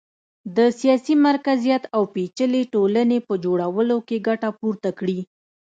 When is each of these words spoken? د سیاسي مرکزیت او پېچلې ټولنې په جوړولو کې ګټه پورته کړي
د 0.55 0.57
سیاسي 0.79 1.15
مرکزیت 1.27 1.83
او 1.95 2.03
پېچلې 2.13 2.61
ټولنې 2.73 3.17
په 3.27 3.33
جوړولو 3.45 3.97
کې 4.07 4.17
ګټه 4.27 4.49
پورته 4.59 4.89
کړي 4.99 5.19